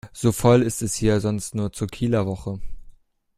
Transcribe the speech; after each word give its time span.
So 0.13 0.31
voll 0.31 0.63
ist 0.63 0.81
es 0.81 0.95
hier 0.95 1.21
sonst 1.21 1.53
nur 1.53 1.71
zur 1.73 1.85
Kieler 1.87 2.25
Woche. 2.25 2.59